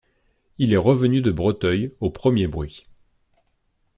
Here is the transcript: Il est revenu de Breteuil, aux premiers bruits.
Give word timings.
Il 0.57 0.73
est 0.73 0.77
revenu 0.77 1.21
de 1.21 1.29
Breteuil, 1.29 1.91
aux 2.01 2.09
premiers 2.09 2.47
bruits. 2.47 2.87